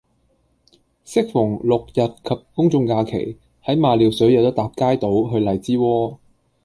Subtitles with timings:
[1.05, 6.17] 適逢六、日及公眾假期，喺馬料水有得搭街渡去荔枝窩